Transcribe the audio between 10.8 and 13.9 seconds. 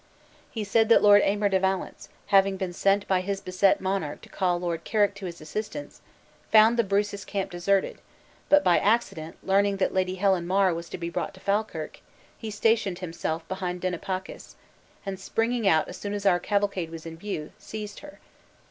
to be brought to Falkirk, he stationed himself behind